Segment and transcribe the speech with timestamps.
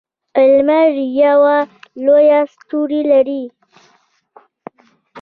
[0.51, 0.91] لمر
[1.23, 1.57] یوه
[2.05, 3.41] لویه ستوری ده